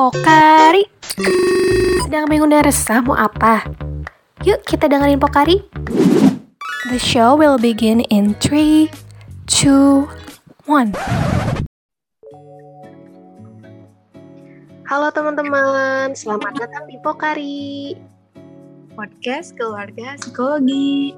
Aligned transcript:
Pokari. 0.00 0.88
Sedang 2.00 2.24
bingung 2.24 2.48
dan 2.48 2.64
resah 2.64 3.04
mau 3.04 3.12
apa? 3.12 3.68
Yuk 4.48 4.64
kita 4.64 4.88
dengerin 4.88 5.20
Pokari. 5.20 5.60
The 6.88 6.96
show 6.96 7.36
will 7.36 7.60
begin 7.60 8.00
in 8.08 8.32
3, 8.40 8.88
2, 9.44 10.08
1. 10.64 10.96
Halo 14.88 15.12
teman-teman, 15.12 16.16
selamat 16.16 16.52
datang 16.56 16.88
di 16.88 16.96
Pokari. 17.04 17.92
Podcast 18.96 19.52
Keluarga 19.52 20.16
Psikologi. 20.16 21.12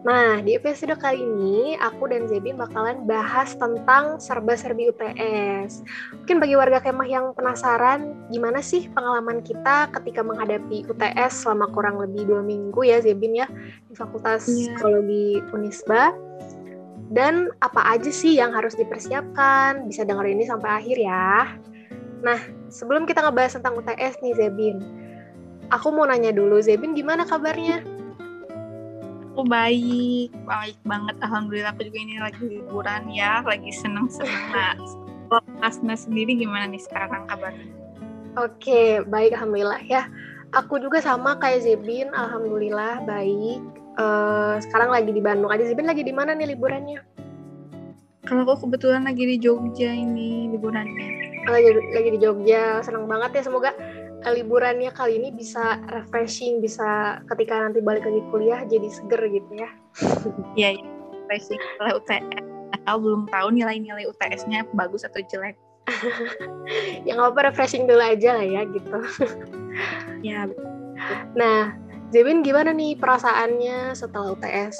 Nah, 0.00 0.40
di 0.40 0.56
episode 0.56 0.96
kali 0.96 1.20
ini 1.20 1.76
aku 1.76 2.08
dan 2.08 2.24
Zebi 2.24 2.56
bakalan 2.56 3.04
bahas 3.04 3.52
tentang 3.52 4.16
serba-serbi 4.16 4.88
UTS. 4.88 5.84
Mungkin 6.24 6.40
bagi 6.40 6.56
warga 6.56 6.80
kemah 6.80 7.04
yang 7.04 7.36
penasaran, 7.36 8.16
gimana 8.32 8.64
sih 8.64 8.88
pengalaman 8.96 9.44
kita 9.44 9.92
ketika 9.92 10.24
menghadapi 10.24 10.88
UTS 10.88 11.44
selama 11.44 11.68
kurang 11.76 12.00
lebih 12.00 12.32
dua 12.32 12.40
minggu 12.40 12.80
ya 12.80 13.04
Zebin 13.04 13.44
ya 13.44 13.46
di 13.92 13.94
Fakultas 13.94 14.48
yeah. 14.48 14.72
Psikologi 14.72 15.44
Unisba. 15.52 16.16
Dan 17.12 17.52
apa 17.60 17.84
aja 17.92 18.08
sih 18.08 18.40
yang 18.40 18.56
harus 18.56 18.72
dipersiapkan? 18.80 19.84
Bisa 19.84 20.08
denger 20.08 20.24
ini 20.32 20.48
sampai 20.48 20.80
akhir 20.80 20.96
ya. 20.96 21.60
Nah, 22.24 22.40
sebelum 22.72 23.04
kita 23.04 23.20
ngebahas 23.20 23.60
tentang 23.60 23.76
UTS 23.76 24.16
nih 24.24 24.32
Zebin, 24.32 24.80
aku 25.68 25.92
mau 25.92 26.08
nanya 26.08 26.32
dulu 26.32 26.56
Zebin 26.64 26.96
gimana 26.96 27.28
kabarnya? 27.28 27.99
Aku 29.40 29.48
baik, 29.48 30.36
baik 30.44 30.76
banget. 30.84 31.16
Alhamdulillah 31.24 31.72
aku 31.72 31.88
juga 31.88 31.96
ini 31.96 32.20
lagi 32.20 32.44
liburan 32.44 33.08
ya, 33.08 33.40
lagi 33.40 33.72
seneng-seneng. 33.72 34.52
Nah, 34.52 34.76
Asna 35.64 35.96
sendiri 35.96 36.36
gimana 36.36 36.68
nih 36.68 36.76
sekarang 36.84 37.24
kabarnya? 37.24 37.72
Oke, 38.36 39.00
baik 39.08 39.32
Alhamdulillah 39.32 39.80
ya. 39.88 40.12
Aku 40.52 40.76
juga 40.76 41.00
sama 41.00 41.40
kayak 41.40 41.64
Zebin, 41.64 42.12
Alhamdulillah 42.12 43.00
baik. 43.08 43.64
Uh, 43.96 44.60
sekarang 44.60 44.92
lagi 44.92 45.08
di 45.08 45.24
Bandung 45.24 45.48
aja. 45.48 45.64
Zebin 45.64 45.88
lagi 45.88 46.04
di 46.04 46.12
mana 46.12 46.36
nih 46.36 46.52
liburannya? 46.52 47.00
Kalau 48.28 48.44
aku 48.44 48.68
kebetulan 48.68 49.08
lagi 49.08 49.24
di 49.24 49.40
Jogja 49.40 49.88
ini 49.88 50.52
liburannya. 50.52 51.08
Lagi, 51.48 51.80
lagi 51.96 52.08
di 52.12 52.20
Jogja, 52.20 52.84
senang 52.84 53.08
banget 53.08 53.40
ya. 53.40 53.48
Semoga 53.48 53.72
liburannya 54.28 54.92
kali 54.92 55.16
ini 55.16 55.32
bisa 55.32 55.80
refreshing, 55.88 56.60
bisa 56.60 57.20
ketika 57.32 57.56
nanti 57.56 57.80
balik 57.80 58.04
lagi 58.04 58.20
kuliah 58.28 58.60
jadi 58.68 58.88
seger 58.92 59.22
gitu 59.32 59.52
ya. 59.56 59.70
Iya, 60.56 60.68
ya, 60.76 60.84
refreshing 61.16 61.60
setelah 61.60 61.92
UTS. 61.96 62.44
Atau 62.80 62.96
belum 63.00 63.22
tahu 63.32 63.48
nilai-nilai 63.56 64.04
UTS-nya 64.04 64.68
bagus 64.76 65.08
atau 65.08 65.24
jelek. 65.24 65.56
ya 67.08 67.16
nggak 67.16 67.32
apa 67.34 67.40
refreshing 67.50 67.88
dulu 67.88 68.04
aja 68.04 68.36
lah 68.36 68.46
ya 68.46 68.62
gitu. 68.68 68.98
ya. 70.20 70.44
Nah, 71.32 71.72
Zebin 72.12 72.44
gimana 72.44 72.74
nih 72.76 72.98
perasaannya 73.00 73.96
setelah 73.96 74.36
UTS? 74.36 74.76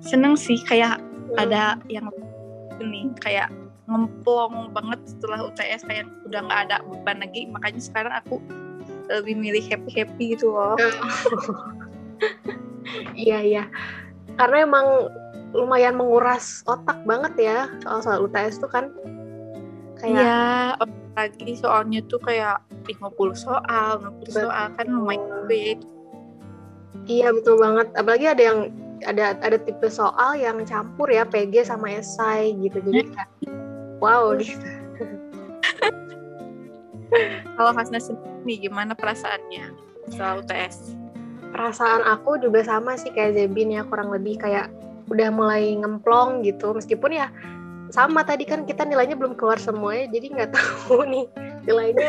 Seneng 0.00 0.38
sih, 0.38 0.56
kayak 0.64 1.02
hmm. 1.02 1.36
ada 1.36 1.76
yang 1.90 2.08
ini 2.80 3.10
kayak 3.20 3.50
ngemplong 3.86 4.74
banget 4.74 5.00
setelah 5.06 5.46
UTS 5.46 5.86
kayak 5.86 6.06
udah 6.26 6.40
nggak 6.46 6.60
ada 6.70 6.76
beban 6.86 7.22
lagi. 7.22 7.46
Makanya 7.50 7.80
sekarang 7.82 8.14
aku 8.14 8.42
lebih 9.10 9.34
milih 9.38 9.64
happy 9.70 9.90
happy 9.94 10.24
gitu 10.34 10.52
loh. 10.54 10.76
Iya 13.18 13.42
iya. 13.42 13.64
Karena 14.38 14.62
emang 14.62 15.10
lumayan 15.50 15.98
menguras 15.98 16.62
otak 16.70 17.02
banget 17.02 17.34
ya 17.34 17.58
soal 17.82 17.98
soal 17.98 18.18
UTS 18.30 18.62
tuh 18.62 18.70
kan. 18.70 18.94
Kayak 19.98 20.22
ya 20.22 20.40
lagi 21.16 21.56
soalnya 21.56 22.04
tuh 22.06 22.20
kayak 22.20 22.60
50 22.84 23.32
soal 23.34 23.98
50 24.22 24.22
betul. 24.22 24.46
soal 24.46 24.66
kan 24.76 24.86
lumayan 24.86 25.24
juga 25.24 25.56
ya. 25.56 25.74
Iya 27.06 27.28
betul 27.34 27.56
banget. 27.58 27.88
Apalagi 27.96 28.26
ada 28.30 28.42
yang 28.42 28.60
ada 29.04 29.24
ada 29.40 29.58
tipe 29.60 29.88
soal 29.88 30.36
yang 30.36 30.60
campur 30.68 31.08
ya 31.08 31.24
PG 31.24 31.68
sama 31.68 31.90
esai 31.96 32.52
gitu. 32.60 32.78
Jadi 32.84 33.12
kayak 33.12 33.30
wow. 34.02 34.34
Gitu 34.36 34.56
kalau 37.56 37.72
Hasna 37.72 38.02
sendiri 38.02 38.68
gimana 38.68 38.98
perasaannya 38.98 39.70
soal 40.10 40.42
UTS 40.42 41.06
perasaan 41.56 42.04
aku 42.04 42.36
juga 42.36 42.60
sama 42.60 43.00
sih 43.00 43.08
kayak 43.08 43.32
Zebin 43.32 43.72
ya 43.72 43.88
kurang 43.88 44.12
lebih 44.12 44.36
kayak 44.36 44.68
udah 45.08 45.32
mulai 45.32 45.72
ngemplong 45.72 46.44
gitu. 46.44 46.76
Meskipun 46.76 47.16
ya 47.16 47.32
sama 47.88 48.26
tadi 48.26 48.44
kan 48.44 48.68
kita 48.68 48.82
nilainya 48.82 49.14
belum 49.14 49.38
keluar 49.38 49.56
semuanya 49.56 50.10
jadi 50.12 50.26
nggak 50.36 50.50
tahu 50.56 51.06
nih 51.08 51.24
nilainya 51.64 52.08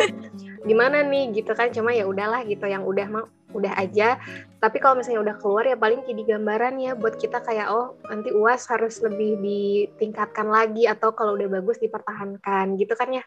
gimana 0.68 1.00
nih 1.08 1.32
gitu 1.32 1.56
kan. 1.56 1.72
Cuma 1.72 1.96
ya 1.96 2.04
udahlah 2.04 2.44
gitu 2.44 2.68
yang 2.68 2.84
udah 2.84 3.08
mau 3.08 3.26
udah 3.56 3.74
aja. 3.80 4.20
Tapi 4.60 4.78
kalau 4.82 5.00
misalnya 5.00 5.32
udah 5.32 5.36
keluar 5.40 5.64
ya 5.64 5.78
paling 5.80 6.04
jadi 6.04 6.36
gambaran 6.36 6.82
ya 6.82 6.92
buat 6.98 7.16
kita 7.16 7.40
kayak 7.46 7.68
oh 7.72 7.96
nanti 8.10 8.34
uas 8.34 8.68
harus 8.68 9.00
lebih 9.00 9.40
ditingkatkan 9.40 10.48
lagi 10.50 10.90
atau 10.90 11.16
kalau 11.16 11.38
udah 11.40 11.62
bagus 11.62 11.80
dipertahankan 11.80 12.76
gitu 12.76 12.94
kan 12.98 13.10
ya? 13.14 13.24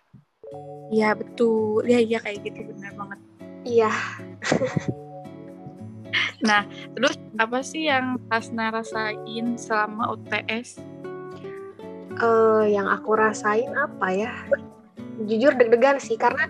Iya 0.91 1.15
betul. 1.15 1.87
Ya 1.87 2.03
iya 2.03 2.19
kayak 2.19 2.45
gitu. 2.45 2.67
Benar 2.75 2.93
banget. 2.97 3.19
Iya. 3.65 3.91
Nah 6.41 6.65
terus 6.97 7.21
apa 7.37 7.61
sih 7.61 7.85
yang 7.85 8.17
Hasna 8.33 8.73
rasain 8.73 9.61
selama 9.61 10.17
UTS 10.17 10.81
uh, 12.21 12.65
yang 12.65 12.89
aku 12.89 13.13
rasain 13.13 13.71
apa 13.77 14.09
ya? 14.09 14.33
Jujur 15.21 15.53
deg-degan 15.53 16.01
sih 16.01 16.17
karena 16.17 16.49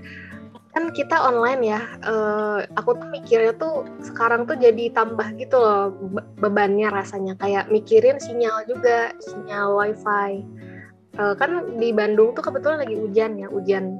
kan 0.71 0.95
kita 0.95 1.19
online 1.19 1.67
ya 1.67 1.81
uh, 2.07 2.63
aku 2.79 2.95
tuh 2.95 3.09
mikirnya 3.11 3.51
tuh 3.59 3.83
sekarang 4.07 4.47
tuh 4.47 4.55
jadi 4.55 4.95
tambah 4.95 5.35
gitu 5.35 5.59
loh 5.59 5.91
bebannya 6.39 6.87
rasanya. 6.95 7.35
Kayak 7.43 7.67
mikirin 7.75 8.23
sinyal 8.23 8.63
juga 8.71 9.11
sinyal 9.19 9.75
wifi. 9.75 10.47
Uh, 11.19 11.35
kan 11.35 11.75
di 11.75 11.91
Bandung 11.91 12.39
tuh 12.39 12.47
kebetulan 12.47 12.87
lagi 12.87 12.95
hujan 12.95 13.43
ya 13.43 13.51
hujan. 13.51 13.99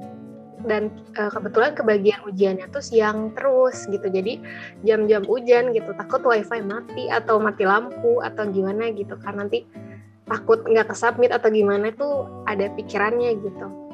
Dan 0.63 0.93
uh, 1.19 1.27
kebetulan 1.27 1.75
kebagian 1.75 2.23
ujiannya 2.23 2.71
tuh 2.71 2.79
siang 2.79 3.35
terus 3.35 3.83
gitu. 3.91 4.07
Jadi 4.07 4.39
jam-jam 4.87 5.27
hujan 5.27 5.75
gitu 5.75 5.91
takut 5.99 6.23
wifi 6.23 6.63
mati 6.63 7.11
atau 7.11 7.43
mati 7.43 7.67
lampu 7.67 8.23
atau 8.23 8.47
gimana 8.47 8.95
gitu 8.95 9.19
kan. 9.19 9.43
Nanti 9.43 9.67
takut 10.23 10.63
nggak 10.63 10.87
kesubmit 10.87 11.35
atau 11.35 11.51
gimana 11.51 11.91
tuh 11.91 12.31
ada 12.47 12.71
pikirannya 12.71 13.35
gitu 13.43 13.90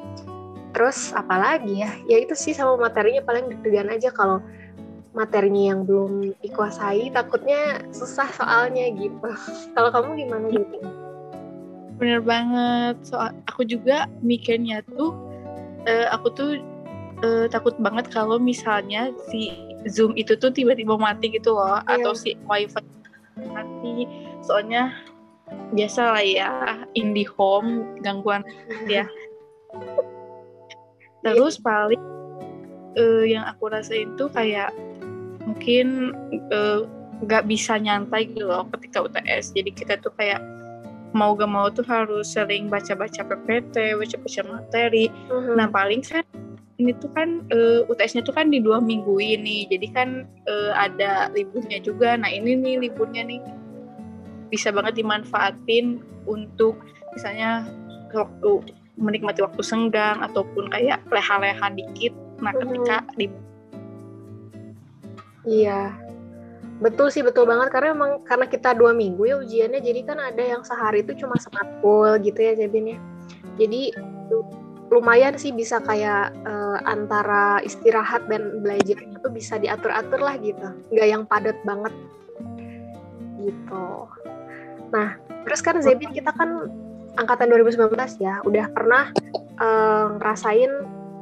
terus 0.78 1.10
apalagi 1.10 1.82
ya? 1.82 1.90
Ya 2.06 2.22
itu 2.22 2.38
sih 2.38 2.54
sama 2.54 2.78
materinya 2.78 3.18
paling 3.26 3.50
deg-degan 3.50 3.90
aja 3.90 4.14
kalau 4.14 4.38
materinya 5.10 5.74
yang 5.74 5.82
belum 5.82 6.38
dikuasai 6.38 7.10
takutnya 7.10 7.82
susah 7.90 8.30
soalnya 8.30 8.86
gitu. 8.94 9.18
Kalau 9.74 9.90
kamu 9.90 10.22
gimana 10.22 10.46
gitu? 10.46 10.78
Bener 11.98 12.22
banget. 12.22 13.02
Soal 13.02 13.34
aku 13.50 13.66
juga 13.66 14.06
mikirnya 14.22 14.86
tuh 14.94 15.18
uh, 15.90 16.06
aku 16.14 16.30
tuh 16.38 16.50
uh, 17.26 17.50
takut 17.50 17.74
banget 17.82 18.06
kalau 18.14 18.38
misalnya 18.38 19.10
si 19.26 19.50
zoom 19.90 20.14
itu 20.14 20.38
tuh 20.38 20.54
tiba-tiba 20.54 20.94
mati 20.94 21.34
gitu 21.34 21.58
loh 21.58 21.82
yeah. 21.82 21.98
atau 21.98 22.14
si 22.14 22.38
wifi 22.46 22.78
mati. 23.50 24.06
Soalnya 24.46 24.94
biasa 25.74 26.14
lah 26.14 26.22
ya 26.22 26.50
home 27.34 27.98
gangguan 28.04 28.46
ya 28.86 29.08
terus 31.22 31.58
paling 31.58 32.00
uh, 32.98 33.24
yang 33.26 33.44
aku 33.46 33.70
rasain 33.70 34.14
tuh 34.14 34.30
kayak 34.30 34.70
mungkin 35.44 36.12
nggak 37.24 37.42
uh, 37.44 37.48
bisa 37.48 37.80
nyantai 37.80 38.28
gitu 38.30 38.46
loh 38.46 38.68
ketika 38.76 39.04
UTS 39.04 39.56
jadi 39.56 39.70
kita 39.72 39.94
tuh 40.02 40.12
kayak 40.14 40.42
mau 41.16 41.32
gak 41.32 41.48
mau 41.48 41.66
tuh 41.72 41.84
harus 41.88 42.36
sering 42.36 42.68
baca-baca 42.68 43.24
PPT, 43.24 43.96
baca-baca 43.96 44.40
materi. 44.44 45.08
Uh-huh. 45.32 45.56
Nah 45.56 45.68
paling 45.70 46.04
kan 46.04 46.24
ini 46.78 46.94
tuh 47.00 47.10
kan 47.10 47.42
uh, 47.50 47.88
UTS-nya 47.90 48.22
tuh 48.22 48.36
kan 48.36 48.52
di 48.52 48.62
dua 48.62 48.78
minggu 48.78 49.18
ini, 49.18 49.66
jadi 49.66 49.86
kan 49.90 50.08
uh, 50.46 50.72
ada 50.76 51.32
liburnya 51.34 51.82
juga. 51.82 52.14
Nah 52.14 52.30
ini 52.30 52.54
nih 52.54 52.88
liburnya 52.88 53.26
nih 53.26 53.40
bisa 54.48 54.72
banget 54.72 55.00
dimanfaatin 55.02 56.00
untuk 56.28 56.78
misalnya 57.12 57.66
waktu 58.14 58.72
menikmati 58.98 59.40
waktu 59.40 59.62
senggang 59.62 60.18
ataupun 60.20 60.68
kayak 60.68 61.00
leha-leha 61.08 61.66
dikit. 61.72 62.12
Nah 62.42 62.52
ketika 62.52 62.96
hmm. 63.02 63.14
di 63.16 63.26
iya. 65.46 65.94
Betul 66.78 67.10
sih 67.10 67.26
betul 67.26 67.46
banget. 67.46 67.70
Karena 67.74 67.94
emang 67.94 68.22
karena 68.26 68.46
kita 68.46 68.74
dua 68.74 68.94
minggu 68.94 69.22
ya 69.26 69.38
ujiannya 69.38 69.80
jadi 69.82 70.00
kan 70.06 70.18
ada 70.18 70.42
yang 70.42 70.62
sehari 70.62 71.02
itu 71.02 71.14
cuma 71.18 71.38
sematkul 71.38 72.18
gitu 72.22 72.38
ya 72.38 72.52
Jabin 72.54 72.94
ya. 72.94 72.98
Jadi 73.58 73.94
lumayan 74.88 75.36
sih 75.36 75.52
bisa 75.52 75.82
kayak 75.84 76.32
uh, 76.48 76.80
antara 76.86 77.60
istirahat 77.60 78.24
dan 78.30 78.62
belajar 78.62 78.98
itu 79.04 79.26
bisa 79.30 79.58
diatur-atur 79.58 80.22
lah 80.22 80.38
gitu. 80.38 80.68
Nggak 80.94 81.06
yang 81.06 81.22
padat 81.26 81.58
banget. 81.66 81.94
Gitu. 83.42 83.86
Nah 84.94 85.18
terus 85.46 85.60
kan 85.62 85.82
Zebin 85.82 86.14
kita 86.14 86.30
kan 86.30 86.70
angkatan 87.16 87.48
2019 87.48 87.94
ya 88.20 88.42
udah 88.44 88.66
pernah 88.74 89.10
uh, 89.62 90.18
ngerasain 90.20 90.70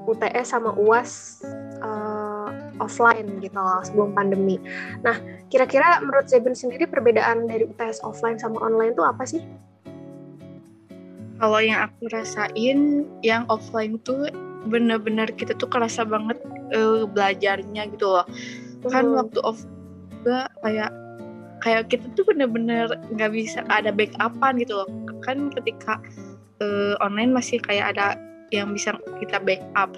UTS 0.06 0.46
sama 0.54 0.70
UAS 0.78 1.42
uh, 1.82 2.48
offline 2.78 3.42
gitu 3.42 3.58
loh 3.58 3.82
sebelum 3.82 4.14
pandemi. 4.14 4.56
Nah, 5.02 5.18
kira-kira 5.50 5.98
menurut 6.00 6.30
Zebin 6.30 6.54
sendiri 6.54 6.86
perbedaan 6.86 7.50
dari 7.50 7.66
UTS 7.66 8.06
offline 8.06 8.38
sama 8.38 8.62
online 8.62 8.94
itu 8.94 9.02
apa 9.02 9.26
sih? 9.26 9.42
Kalau 11.36 11.60
yang 11.60 11.90
aku 11.92 12.08
rasain, 12.08 13.04
yang 13.20 13.44
offline 13.52 14.00
tuh 14.00 14.30
bener-bener 14.66 15.28
kita 15.36 15.52
tuh 15.52 15.68
kerasa 15.68 16.02
banget 16.06 16.40
uh, 16.72 17.04
belajarnya 17.04 17.92
gitu 17.92 18.08
loh. 18.08 18.26
Kan 18.88 19.12
hmm. 19.12 19.18
waktu 19.20 19.38
off 19.44 19.60
juga 20.22 20.48
kayak 20.64 20.90
kayak 21.60 21.82
kita 21.90 22.06
tuh 22.14 22.24
bener-bener 22.24 22.88
nggak 23.12 23.30
bisa 23.34 23.60
ada 23.68 23.92
backupan 23.92 24.56
gitu 24.62 24.80
loh. 24.80 24.88
Kan 25.26 25.50
ketika 25.50 25.99
uh, 26.62 26.94
online 27.02 27.34
masih 27.34 27.58
kayak 27.61 27.99
ada 27.99 28.14
yang 28.55 28.70
bisa 28.73 28.94
kita 29.19 29.43
backup. 29.43 29.90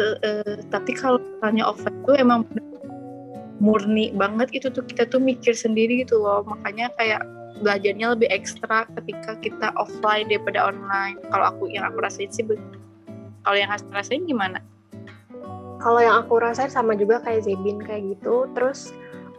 Uh, 0.00 0.16
uh, 0.24 0.54
tapi 0.72 0.96
kalau 0.96 1.20
misalnya 1.20 1.64
offline 1.68 2.00
tuh 2.08 2.16
emang 2.16 2.40
murni 3.60 4.08
banget 4.16 4.48
itu 4.56 4.72
tuh 4.72 4.80
kita 4.88 5.04
tuh 5.04 5.20
mikir 5.20 5.52
sendiri 5.52 6.00
gitu 6.02 6.16
loh. 6.16 6.40
Makanya 6.48 6.88
kayak 6.96 7.20
belajarnya 7.60 8.16
lebih 8.16 8.28
ekstra 8.32 8.88
ketika 8.96 9.36
kita 9.44 9.68
offline 9.76 10.26
daripada 10.32 10.72
online. 10.72 11.20
Kalau 11.28 11.52
aku 11.52 11.68
yang 11.68 11.84
aku 11.84 12.00
rasain 12.00 12.32
sih 12.32 12.48
Kalau 13.44 13.56
yang 13.56 13.68
aku 13.68 13.88
rasain 13.92 14.24
gimana? 14.24 14.64
Kalau 15.80 16.00
yang 16.00 16.24
aku 16.24 16.40
rasain 16.40 16.72
sama 16.72 16.96
juga 16.96 17.20
kayak 17.20 17.44
Zebin 17.44 17.80
kayak 17.84 18.16
gitu. 18.16 18.48
Terus 18.56 18.92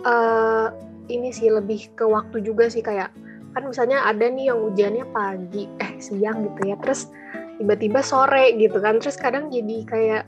uh, 0.06 0.74
ini 1.10 1.34
sih 1.34 1.50
lebih 1.50 1.90
ke 1.98 2.06
waktu 2.06 2.42
juga 2.46 2.70
sih 2.70 2.86
kayak 2.86 3.10
kan 3.52 3.64
misalnya 3.68 4.04
ada 4.08 4.26
nih 4.28 4.52
yang 4.52 4.60
ujiannya 4.72 5.06
pagi 5.12 5.68
eh 5.84 6.00
siang 6.00 6.48
gitu 6.48 6.62
ya 6.72 6.76
terus 6.80 7.12
tiba-tiba 7.62 8.02
sore 8.02 8.58
gitu 8.58 8.82
kan 8.82 8.98
terus 8.98 9.20
kadang 9.20 9.52
jadi 9.54 9.78
kayak 9.86 10.24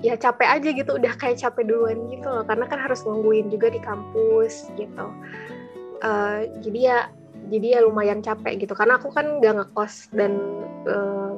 ya 0.00 0.16
capek 0.16 0.48
aja 0.48 0.68
gitu 0.72 0.90
udah 0.96 1.12
kayak 1.20 1.38
capek 1.38 1.68
duluan 1.68 2.08
gitu 2.08 2.26
loh 2.26 2.44
karena 2.44 2.64
kan 2.66 2.80
harus 2.80 3.04
nungguin 3.04 3.52
juga 3.52 3.68
di 3.68 3.80
kampus 3.80 4.72
gitu. 4.74 5.06
Uh, 6.00 6.48
jadi 6.64 6.80
ya 6.80 6.98
jadi 7.52 7.66
ya 7.76 7.80
lumayan 7.84 8.24
capek 8.24 8.64
gitu 8.64 8.72
karena 8.72 8.96
aku 8.96 9.12
kan 9.12 9.40
gak 9.44 9.60
ngekos 9.60 10.08
dan 10.16 10.40
uh, 10.88 11.36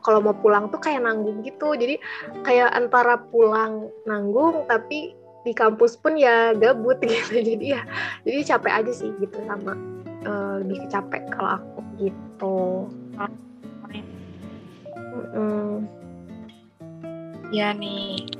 kalau 0.00 0.22
mau 0.22 0.32
pulang 0.38 0.70
tuh 0.70 0.78
kayak 0.78 1.02
nanggung 1.02 1.42
gitu. 1.42 1.74
Jadi 1.74 1.98
kayak 2.46 2.70
antara 2.72 3.18
pulang 3.18 3.90
nanggung 4.06 4.64
tapi 4.70 5.18
di 5.44 5.52
kampus 5.56 5.96
pun 5.96 6.14
ya 6.20 6.52
gabut 6.52 7.00
gitu 7.08 7.40
jadi 7.40 7.80
ya 7.80 7.82
jadi 8.28 8.40
capek 8.56 8.72
aja 8.84 8.92
sih 8.92 9.08
gitu 9.24 9.40
sama 9.48 9.72
uh, 10.26 10.60
lebih 10.64 10.86
capek 10.88 11.22
kalau 11.32 11.60
aku 11.60 11.80
gitu. 12.00 12.58
Mm 15.34 16.00
ya 17.50 17.74
nih. 17.74 18.30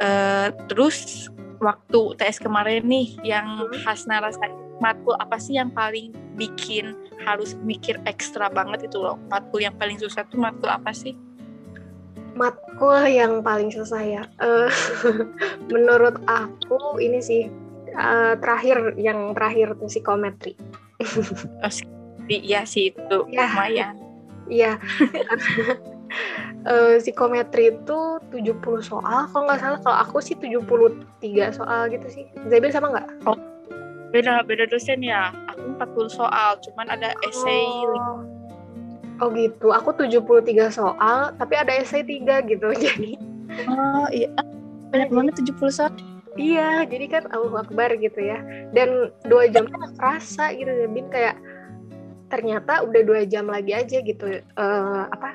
Uh, 0.00 0.48
terus 0.72 1.28
waktu 1.60 2.16
tes 2.16 2.40
kemarin 2.40 2.88
nih 2.88 3.20
yang 3.20 3.68
khas 3.84 4.08
narasa 4.08 4.48
matkul 4.80 5.12
apa 5.20 5.36
sih 5.36 5.60
yang 5.60 5.68
paling 5.68 6.08
bikin 6.40 6.96
harus 7.20 7.52
mikir 7.60 8.00
ekstra 8.08 8.48
banget 8.48 8.88
itu 8.88 8.96
loh? 8.96 9.20
Matkul 9.28 9.60
yang 9.60 9.76
paling 9.76 10.00
susah 10.00 10.24
tuh 10.24 10.40
matkul 10.40 10.72
apa 10.72 10.88
sih? 10.96 11.12
Matkul 12.32 13.12
yang 13.12 13.44
paling 13.44 13.68
susah 13.68 14.00
ya? 14.00 14.22
Uh, 14.40 14.72
menurut 15.72 16.16
aku 16.24 16.96
ini 16.96 17.20
sih 17.20 17.52
uh, 17.92 18.40
terakhir 18.40 18.96
yang 18.96 19.36
terakhir 19.36 19.76
tuh 19.76 19.92
psikometri 19.92 20.56
iya 22.30 22.62
sih 22.62 22.94
itu 22.94 23.16
ya. 23.30 23.50
lumayan. 23.50 23.94
Iya. 24.50 24.72
Uh, 26.66 26.98
psikometri 27.02 27.74
itu 27.74 27.98
70 28.34 28.82
soal. 28.82 29.30
Kalau 29.30 29.44
nggak 29.46 29.60
salah 29.62 29.78
kalau 29.82 29.98
aku 30.02 30.18
sih 30.22 30.34
73 30.38 31.56
soal 31.56 31.90
gitu 31.90 32.06
sih. 32.10 32.24
Zabil 32.50 32.70
sama 32.70 32.94
nggak? 32.94 33.08
Oh, 33.26 33.38
beda 34.10 34.42
beda 34.46 34.66
dosen 34.70 35.02
ya. 35.02 35.30
Aku 35.54 35.78
40 35.78 36.10
soal 36.10 36.58
cuman 36.66 36.86
ada 36.90 37.14
essay 37.26 37.66
oh. 37.66 38.26
oh 39.22 39.28
gitu. 39.34 39.70
Aku 39.70 39.94
73 39.94 40.70
soal 40.74 41.34
tapi 41.38 41.54
ada 41.54 41.72
essay 41.74 42.02
3 42.02 42.50
gitu. 42.50 42.68
Jadi 42.84 43.14
oh 43.70 44.06
iya. 44.10 44.30
Banyak 44.90 45.10
banget 45.14 45.34
70 45.46 45.70
soal 45.70 45.90
Iya, 46.38 46.86
jadi 46.86 47.06
kan 47.10 47.24
Allah 47.34 47.66
Akbar 47.66 47.90
gitu 47.98 48.20
ya. 48.22 48.38
Dan 48.70 49.10
dua 49.26 49.50
jam 49.50 49.66
kan 49.66 49.90
kerasa 49.98 50.54
gitu, 50.54 50.70
Bin 50.94 51.10
kayak 51.10 51.34
ternyata 52.30 52.86
udah 52.86 53.02
dua 53.02 53.26
jam 53.26 53.50
lagi 53.50 53.74
aja 53.74 53.98
gitu. 53.98 54.38
Uh, 54.54 55.04
apa? 55.10 55.34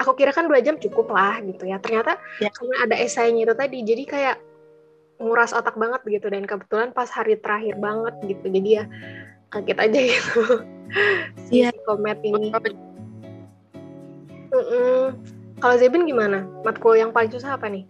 Aku 0.00 0.16
kira 0.16 0.32
kan 0.32 0.48
dua 0.48 0.64
jam 0.64 0.80
cukup 0.80 1.12
lah 1.12 1.44
gitu 1.44 1.68
ya. 1.68 1.76
Ternyata 1.76 2.16
ya. 2.40 2.48
karena 2.48 2.76
ada 2.88 2.96
esainya 2.96 3.44
itu 3.44 3.54
tadi, 3.56 3.78
jadi 3.84 4.02
kayak 4.08 4.36
nguras 5.20 5.52
otak 5.52 5.76
banget 5.76 6.00
gitu. 6.08 6.32
Dan 6.32 6.48
kebetulan 6.48 6.96
pas 6.96 7.12
hari 7.12 7.36
terakhir 7.36 7.76
banget 7.76 8.14
gitu, 8.24 8.46
jadi 8.48 8.68
ya 8.80 8.84
kaget 9.52 9.78
aja 9.80 10.00
gitu. 10.00 10.40
Iya. 11.50 11.74
si 11.74 11.78
komet 11.88 12.20
ini. 12.22 12.54
Mm 14.52 14.62
-mm. 14.62 15.02
Kalau 15.58 15.74
Zebin 15.80 16.06
gimana? 16.06 16.46
Matkul 16.62 17.00
yang 17.00 17.10
paling 17.10 17.32
susah 17.32 17.58
apa 17.58 17.66
nih? 17.66 17.88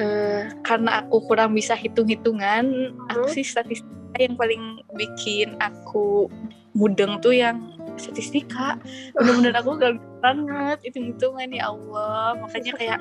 Uh, 0.00 0.42
karena 0.62 1.04
aku 1.04 1.22
kurang 1.26 1.54
bisa 1.54 1.74
hitung-hitungan, 1.74 2.94
hmm. 2.94 3.10
aku 3.12 3.26
sih 3.30 3.44
statistika 3.44 4.18
yang 4.18 4.34
paling 4.34 4.82
bikin 4.96 5.54
aku 5.60 6.26
mudeng 6.74 7.18
tuh 7.18 7.34
yang 7.34 7.74
statistika. 7.98 8.78
Bener-bener 9.18 9.54
aku 9.58 9.70
gak 9.78 9.98
banget 10.22 10.78
hitung-hitungan 10.86 11.50
ya 11.50 11.70
Allah. 11.70 12.38
Makanya 12.38 12.72
kayak 12.78 13.00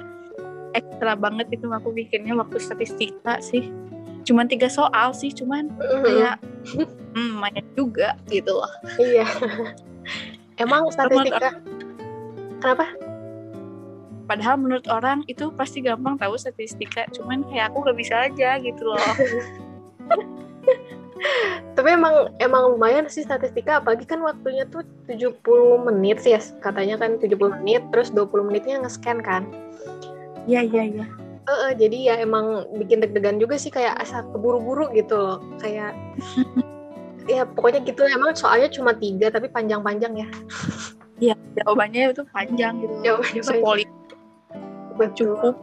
ekstra 0.76 1.14
banget 1.18 1.48
itu 1.54 1.66
aku 1.70 1.94
bikinnya 1.94 2.34
waktu 2.36 2.58
statistika 2.60 3.40
sih. 3.40 3.70
Cuman 4.28 4.52
tiga 4.52 4.68
soal 4.68 5.16
sih, 5.16 5.32
cuman 5.32 5.72
kayak 5.80 6.44
hmm, 7.16 7.40
lumayan 7.40 7.66
juga 7.80 8.20
gitu 8.28 8.60
loh. 8.60 8.74
Iya. 9.00 9.24
Emang 10.64 10.90
statistika. 10.92 11.64
Kenapa? 12.60 13.07
Padahal 14.28 14.60
menurut 14.60 14.86
orang 14.92 15.24
itu 15.32 15.50
pasti 15.56 15.80
gampang 15.80 16.20
tahu 16.20 16.36
statistika 16.36 17.08
cuman 17.16 17.48
kayak 17.48 17.72
aku 17.72 17.88
gak 17.88 17.98
bisa 17.98 18.16
aja 18.28 18.60
gitu 18.60 18.84
loh. 18.84 19.00
Tapi 21.74 21.90
emang 21.98 22.30
emang 22.38 22.78
lumayan 22.78 23.10
sih 23.10 23.26
statistika 23.26 23.82
apalagi 23.82 24.06
kan 24.06 24.22
waktunya 24.22 24.68
tuh 24.70 24.86
70 25.10 25.42
menit 25.90 26.22
sih 26.22 26.38
ya 26.38 26.42
katanya 26.62 27.00
kan 27.02 27.18
70 27.18 27.64
menit 27.64 27.82
terus 27.90 28.14
20 28.14 28.50
menitnya 28.52 28.84
nge-scan 28.86 29.24
kan? 29.26 29.50
Iya 30.46 30.62
iya 30.68 30.84
iya. 30.94 31.06
Uh, 31.48 31.72
uh, 31.72 31.72
jadi 31.74 31.98
ya 32.12 32.16
emang 32.22 32.68
bikin 32.76 33.00
deg-degan 33.00 33.40
juga 33.40 33.56
sih 33.56 33.72
kayak 33.72 33.98
asal 34.04 34.20
keburu-buru 34.36 34.92
gitu 34.92 35.16
loh 35.16 35.40
kayak 35.64 35.96
ya 37.32 37.48
pokoknya 37.48 37.88
gitu 37.88 38.04
emang 38.04 38.36
soalnya 38.36 38.68
cuma 38.68 38.92
tiga 38.94 39.32
tapi 39.32 39.48
panjang-panjang 39.50 40.14
ya. 40.22 40.28
Iya, 41.18 41.34
jawabannya 41.58 42.14
itu 42.14 42.24
panjang 42.30 42.78
gitu. 42.78 42.94
Jawabannya 43.02 43.42
Sepoli 43.42 43.97
cukup 45.14 45.56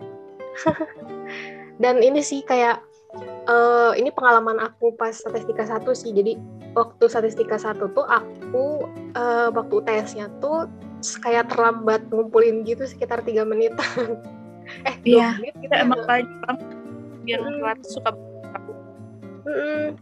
dan 1.83 1.99
ini 1.99 2.23
sih 2.23 2.47
kayak 2.47 2.79
uh, 3.49 3.93
ini 3.95 4.11
pengalaman 4.11 4.59
aku 4.63 4.95
pas 4.95 5.15
statistika 5.15 5.67
satu 5.67 5.95
sih. 5.95 6.11
Jadi 6.15 6.39
waktu 6.75 7.05
statistika 7.07 7.59
satu 7.59 7.91
tuh 7.95 8.07
aku 8.07 8.87
uh, 9.15 9.49
waktu 9.55 9.77
tesnya 9.87 10.27
tuh 10.43 10.67
kayak 11.23 11.53
terlambat 11.53 12.01
ngumpulin 12.09 12.65
gitu 12.65 12.89
sekitar 12.89 13.21
tiga 13.21 13.45
menit 13.45 13.77
eh 14.89 14.97
iya 15.05 15.37
menit 15.37 15.53
kita 15.61 15.85
emang 15.85 16.01
panjang 16.09 16.57
biar 17.29 17.41
hmm. 17.41 17.61
telat 17.61 17.81
suka. 17.85 18.11
Hmm. 19.45 20.01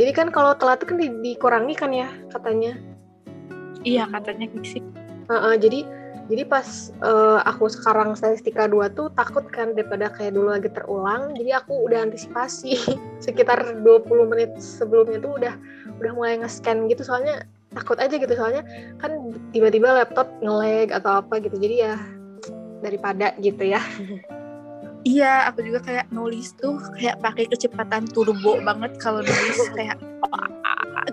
jadi 0.00 0.10
kan 0.16 0.32
kalau 0.32 0.56
telat 0.56 0.80
tuh 0.80 0.88
kan 0.88 0.96
di, 0.96 1.12
dikurangi 1.12 1.74
kan 1.76 1.92
ya 1.92 2.08
katanya. 2.32 2.72
Iya 3.82 4.08
katanya 4.08 4.46
gitu 4.48 4.78
sih 4.78 4.82
uh, 5.28 5.34
uh, 5.34 5.54
jadi 5.58 5.84
jadi 6.32 6.48
pas 6.48 6.64
uh, 7.04 7.44
aku 7.44 7.68
sekarang 7.68 8.16
statistika 8.16 8.64
2 8.64 8.96
tuh 8.96 9.12
takut 9.12 9.44
kan 9.52 9.76
daripada 9.76 10.08
kayak 10.08 10.32
dulu 10.32 10.56
lagi 10.56 10.72
terulang. 10.72 11.36
Jadi 11.36 11.52
aku 11.52 11.76
udah 11.84 12.08
antisipasi 12.08 12.72
sekitar 13.28 13.60
20 13.84 14.32
menit 14.32 14.56
sebelumnya 14.56 15.20
tuh 15.20 15.36
udah 15.36 15.52
udah 16.00 16.12
mulai 16.16 16.40
nge-scan 16.40 16.88
gitu. 16.88 17.04
Soalnya 17.04 17.44
takut 17.76 18.00
aja 18.00 18.16
gitu. 18.16 18.32
Soalnya 18.32 18.64
kan 18.96 19.12
tiba-tiba 19.52 19.92
laptop 19.92 20.32
nge-lag 20.40 20.88
atau 20.96 21.20
apa 21.20 21.36
gitu. 21.44 21.52
Jadi 21.60 21.84
ya 21.84 22.00
daripada 22.80 23.36
gitu 23.36 23.68
ya. 23.68 23.84
Iya, 25.04 25.52
aku 25.52 25.68
juga 25.68 25.84
kayak 25.84 26.16
nulis 26.16 26.56
tuh 26.56 26.80
kayak 26.96 27.20
pakai 27.20 27.44
kecepatan 27.52 28.08
turbo 28.08 28.56
banget. 28.64 28.96
Kalau 28.96 29.20
nulis 29.20 29.60
kayak 29.76 30.00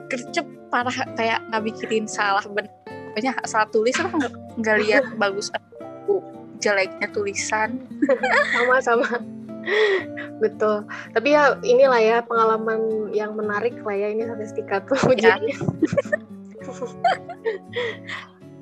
kercep 0.07 0.47
parah. 0.71 0.95
Kayak 1.19 1.43
nggak 1.51 1.63
bikin 1.67 2.07
salah 2.07 2.47
bener. 2.47 2.71
Pokoknya 2.87 3.35
salah 3.43 3.67
tulis 3.67 3.99
aku 3.99 4.15
nggak 4.15 4.48
nggak 4.59 4.77
lihat 4.85 5.05
bagus 5.15 5.49
aku 5.55 6.19
jeleknya 6.59 7.07
tulisan. 7.15 7.79
Sama 8.53 8.77
sama. 8.83 9.09
Betul. 10.39 10.87
Tapi 11.15 11.35
ya 11.35 11.55
inilah 11.63 12.01
ya 12.01 12.17
pengalaman 12.23 13.11
yang 13.15 13.35
menarik 13.35 13.75
lah 13.83 13.95
ya 13.95 14.07
ini 14.11 14.27
statistika 14.27 14.83
tuh 14.87 14.99
ya. 15.15 15.35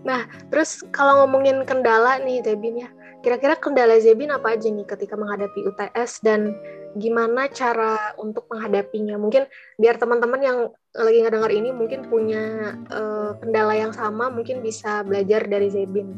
nah 0.08 0.24
terus 0.54 0.86
kalau 0.96 1.26
ngomongin 1.26 1.66
kendala 1.66 2.22
nih 2.22 2.42
Debin 2.46 2.86
ya. 2.86 2.90
Kira-kira 3.26 3.58
kendala 3.58 3.98
Zebin 3.98 4.30
apa 4.32 4.56
aja 4.56 4.70
nih 4.70 4.86
ketika 4.88 5.18
menghadapi 5.18 5.66
UTS 5.68 6.22
dan 6.22 6.54
gimana 6.98 7.48
cara 7.50 8.18
untuk 8.18 8.50
menghadapinya? 8.52 9.16
Mungkin 9.16 9.46
biar 9.78 9.98
teman-teman 10.02 10.42
yang 10.42 10.58
lagi 10.98 11.20
ngedengar 11.22 11.52
ini 11.54 11.70
mungkin 11.70 12.10
punya 12.10 12.76
uh, 12.90 13.38
kendala 13.38 13.74
yang 13.78 13.94
sama, 13.94 14.28
mungkin 14.34 14.66
bisa 14.66 15.06
belajar 15.06 15.46
dari 15.46 15.70
Zebin. 15.70 16.18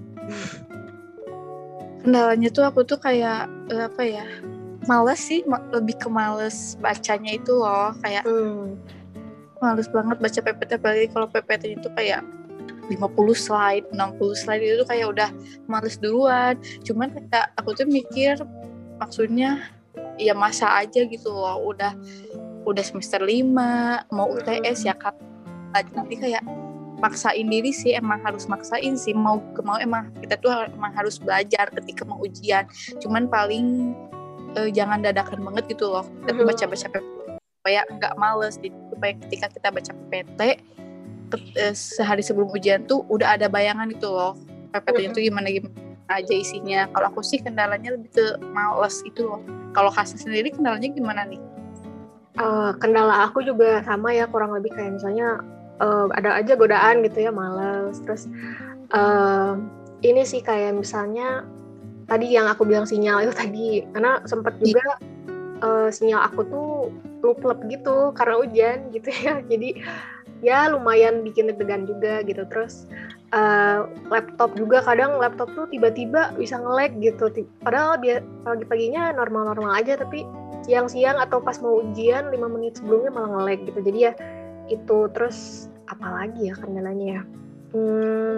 Kendalanya 2.04 2.50
tuh 2.50 2.64
aku 2.64 2.88
tuh 2.88 3.00
kayak 3.00 3.52
uh, 3.72 3.92
apa 3.92 4.04
ya? 4.04 4.26
Males 4.88 5.20
sih, 5.20 5.44
lebih 5.76 6.00
ke 6.00 6.08
males 6.08 6.80
bacanya 6.80 7.36
itu 7.36 7.52
loh, 7.52 7.92
kayak 8.00 8.24
hmm. 8.24 8.80
males 9.60 9.92
banget 9.92 10.18
baca 10.18 10.40
PPT 10.40 10.72
apalagi 10.80 11.08
kalau 11.12 11.28
PPT 11.28 11.78
itu 11.78 11.92
kayak 11.94 12.24
50 12.90 12.98
slide, 13.38 13.86
60 13.94 14.42
slide 14.42 14.64
itu 14.66 14.84
kayak 14.88 15.08
udah 15.14 15.30
males 15.70 16.02
duluan. 16.02 16.58
Cuman 16.82 17.14
kayak 17.14 17.54
aku 17.60 17.78
tuh 17.78 17.86
mikir 17.86 18.42
maksudnya 18.98 19.70
ya 20.20 20.34
masa 20.38 20.70
aja 20.80 21.06
gitu 21.06 21.30
loh. 21.30 21.58
Udah 21.74 21.94
udah 22.68 22.84
semester 22.84 23.22
5, 23.24 23.46
mau 24.14 24.28
UTS 24.30 24.86
ya 24.86 24.96
kan. 24.96 25.16
Nanti 25.74 26.18
kayak 26.18 26.44
maksain 27.00 27.48
diri 27.48 27.72
sih 27.72 27.96
emang 27.96 28.20
harus 28.28 28.44
maksain 28.52 29.00
sih 29.00 29.16
mau 29.16 29.40
ke 29.56 29.64
mau 29.64 29.80
emang 29.80 30.12
kita 30.20 30.36
tuh 30.36 30.52
emang 30.52 30.92
harus 30.92 31.16
belajar 31.16 31.72
ketika 31.72 32.04
mau 32.04 32.20
ujian 32.20 32.68
cuman 33.00 33.32
paling 33.32 33.96
eh, 34.60 34.68
jangan 34.68 35.00
dadakan 35.00 35.40
banget 35.48 35.72
gitu 35.72 35.96
loh 35.96 36.04
kita 36.28 36.44
baca-baca 36.44 37.00
supaya 37.32 37.88
nggak 37.88 38.14
males 38.20 38.60
supaya 38.60 39.16
ketika 39.16 39.48
kita 39.48 39.72
baca 39.72 39.92
PPT 40.12 40.60
Eh, 41.38 41.76
sehari 41.78 42.26
sebelum 42.26 42.50
ujian 42.50 42.90
tuh 42.90 43.06
udah 43.06 43.38
ada 43.38 43.46
bayangan 43.46 43.86
itu 43.94 44.10
loh 44.10 44.34
PPT-nya 44.74 45.14
tuh 45.14 45.22
gimana 45.22 45.48
gimana 45.54 45.78
aja 46.10 46.34
isinya. 46.34 46.90
Kalau 46.92 47.08
aku 47.14 47.22
sih 47.22 47.40
kendalanya 47.40 47.96
lebih 47.96 48.10
ke 48.12 48.26
males 48.52 49.02
itu 49.06 49.24
loh. 49.24 49.42
Kalau 49.78 49.94
kasih 49.94 50.18
sendiri 50.18 50.50
kendalanya 50.52 50.90
gimana 50.90 51.24
nih? 51.30 51.42
Uh, 52.40 52.72
kendala 52.82 53.30
aku 53.30 53.44
juga 53.44 53.84
sama 53.84 54.16
ya 54.16 54.26
kurang 54.26 54.56
lebih 54.56 54.72
kayak 54.72 54.96
misalnya 54.98 55.44
uh, 55.84 56.08
ada 56.18 56.42
aja 56.42 56.58
godaan 56.58 57.06
gitu 57.06 57.30
ya 57.30 57.32
males. 57.32 58.02
Terus 58.04 58.26
uh, 58.92 59.56
ini 60.02 60.26
sih 60.26 60.42
kayak 60.42 60.76
misalnya 60.76 61.46
tadi 62.10 62.34
yang 62.34 62.50
aku 62.50 62.66
bilang 62.66 62.90
sinyal 62.90 63.30
itu 63.30 63.34
tadi 63.38 63.68
karena 63.94 64.24
sempat 64.26 64.58
iya. 64.60 64.66
juga 64.66 64.88
uh, 65.62 65.88
sinyal 65.94 66.26
aku 66.26 66.42
tuh 66.50 66.70
lup 67.22 67.60
gitu 67.70 68.16
karena 68.18 68.36
hujan 68.42 68.78
gitu 68.90 69.10
ya. 69.14 69.44
Jadi 69.52 69.70
ya 70.40 70.72
lumayan 70.72 71.22
bikin 71.24 71.52
deg-degan 71.52 71.84
juga 71.84 72.24
gitu 72.24 72.48
terus 72.48 72.88
uh, 73.34 73.90
laptop 74.10 74.54
juga 74.58 74.82
kadang 74.82 75.18
laptop 75.18 75.50
tuh 75.54 75.66
tiba-tiba 75.70 76.34
bisa 76.36 76.58
nge-lag 76.58 76.94
gitu. 77.02 77.30
Padahal 77.62 77.98
pagi-paginya 78.46 79.14
normal-normal 79.14 79.78
aja 79.78 79.98
tapi 80.00 80.26
siang-siang 80.66 81.18
atau 81.18 81.40
pas 81.40 81.58
mau 81.64 81.82
ujian 81.82 82.30
5 82.30 82.56
menit 82.56 82.78
sebelumnya 82.82 83.12
malah 83.14 83.30
nge-lag 83.40 83.60
gitu. 83.66 83.80
Jadi 83.82 84.00
ya 84.00 84.14
itu 84.70 84.98
terus 85.14 85.70
apalagi 85.90 86.54
ya 86.54 86.56
kendalanya 86.58 87.08
ya? 87.20 87.22
Hmm, 87.70 88.38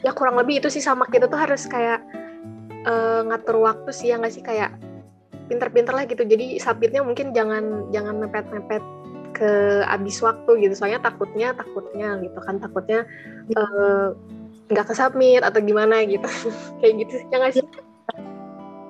ya 0.00 0.12
kurang 0.16 0.40
lebih 0.40 0.64
itu 0.64 0.68
sih 0.72 0.80
sama 0.84 1.04
kita 1.08 1.28
tuh 1.28 1.40
harus 1.40 1.68
kayak 1.68 2.00
uh, 2.88 3.20
ngatur 3.24 3.60
waktu 3.60 3.90
sih 3.92 4.12
ya 4.12 4.20
nggak 4.20 4.32
sih? 4.32 4.44
Kayak 4.44 4.76
pinter-pinter 5.46 5.94
lah 5.94 6.04
gitu. 6.08 6.26
Jadi 6.26 6.58
submitnya 6.58 7.04
mungkin 7.04 7.30
jangan 7.30 7.88
jangan 7.94 8.18
mepet-mepet 8.18 8.82
ke 9.36 9.84
habis 9.84 10.16
waktu 10.24 10.50
gitu. 10.64 10.72
Soalnya 10.72 11.04
takutnya 11.04 11.52
takutnya 11.52 12.16
gitu 12.24 12.38
kan. 12.40 12.56
Takutnya 12.56 13.04
eh, 13.52 14.06
nggak 14.72 14.84
uh, 14.84 14.88
kesubmit 14.88 15.44
atau 15.44 15.60
gimana 15.60 16.00
gitu. 16.08 16.24
Kayak 16.80 16.92
gitu 17.04 17.14
ya 17.28 17.36
nggak 17.36 17.52
sih? 17.60 17.64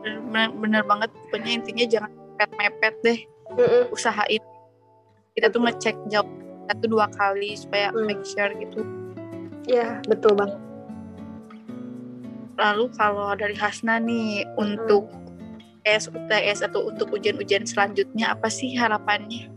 Bener, 0.07 0.55
bener 0.55 0.83
banget. 0.87 1.11
Pokoknya 1.27 1.53
intinya 1.59 1.85
jangan 1.91 2.11
mepet 2.15 2.51
mepet 2.55 2.95
deh. 3.03 3.19
Mm 3.59 3.67
-mm. 3.67 3.83
usahain. 3.91 4.43
Kita 5.35 5.51
tuh 5.51 5.67
ngecek 5.67 5.97
jawab 6.07 6.29
satu 6.71 6.85
dua 6.87 7.07
kali 7.11 7.59
supaya 7.59 7.91
mm. 7.91 8.07
make 8.07 8.23
sure 8.23 8.51
gitu. 8.63 8.87
Ya 9.67 9.99
betul 10.07 10.39
banget. 10.39 10.63
Lalu 12.57 12.85
kalau 12.95 13.35
dari 13.35 13.59
Hasna 13.59 13.99
nih 13.99 14.47
mm. 14.47 14.55
untuk 14.63 15.11
SUTS 15.87 16.67
atau 16.67 16.91
untuk 16.91 17.15
ujian-ujian 17.15 17.63
selanjutnya 17.63 18.35
apa 18.35 18.51
sih 18.51 18.75
harapannya? 18.75 19.56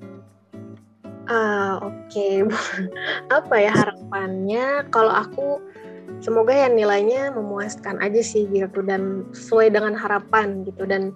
Ah, 1.29 1.77
oke. 1.77 2.09
Okay. 2.09 2.41
Apa 3.38 3.55
ya 3.62 3.71
harapannya? 3.71 4.89
Kalau 4.89 5.13
aku 5.13 5.62
semoga 6.25 6.51
ya 6.51 6.67
nilainya 6.67 7.31
memuaskan 7.31 8.01
aja 8.01 8.19
sih 8.19 8.50
gitu 8.50 8.81
dan 8.81 9.29
sesuai 9.31 9.71
dengan 9.71 9.93
harapan 9.93 10.65
gitu 10.65 10.83
dan 10.89 11.13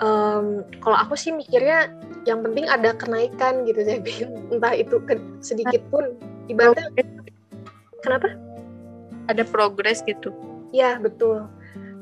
um, 0.00 0.62
kalau 0.80 0.96
aku 0.96 1.18
sih 1.18 1.34
mikirnya 1.34 1.90
yang 2.24 2.40
penting 2.46 2.70
ada 2.70 2.94
kenaikan 2.96 3.66
gitu 3.66 3.82
jadi 3.88 4.30
entah 4.54 4.74
itu 4.78 4.96
ke, 5.04 5.18
sedikit 5.44 5.82
pun 5.92 6.16
ibaratnya 6.48 6.88
kenapa 8.00 8.38
ada 9.28 9.42
progres 9.44 10.00
gitu 10.06 10.32
ya 10.72 10.96
betul 10.96 11.44